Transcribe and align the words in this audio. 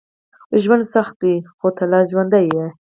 ژوند 0.61 0.83
سخت 0.93 1.15
ده، 1.21 1.33
خو 1.57 1.67
ته 1.77 1.83
لا 1.91 1.99
ژوندی 2.11 2.43
یې. 2.53 2.65